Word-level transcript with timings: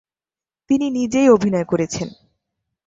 তিনি 0.69 0.85
নিজেই 0.89 1.27
অভিনয় 1.29 1.65
করেছেন। 1.65 2.07